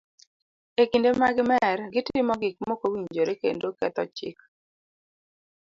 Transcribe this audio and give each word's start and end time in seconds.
E 0.81 0.83
kinde 0.91 1.09
ma 1.19 1.27
gi 1.35 1.43
mer, 1.51 1.77
gitimo 1.93 2.33
gik 2.41 2.55
mokowinjore 2.67 3.33
kendo 3.41 3.67
ketho 3.79 4.03
chik. 4.17 4.37